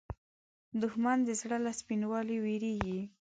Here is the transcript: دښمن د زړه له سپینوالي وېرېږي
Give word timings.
دښمن 0.81 1.17
د 1.27 1.29
زړه 1.41 1.57
له 1.65 1.71
سپینوالي 1.79 2.37
وېرېږي 2.41 2.99